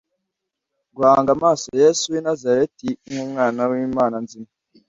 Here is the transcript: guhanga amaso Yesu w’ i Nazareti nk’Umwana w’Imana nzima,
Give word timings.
guhanga 0.95 1.29
amaso 1.37 1.67
Yesu 1.81 2.03
w’ 2.11 2.15
i 2.19 2.21
Nazareti 2.27 2.89
nk’Umwana 3.11 3.61
w’Imana 3.69 4.15
nzima, 4.25 4.49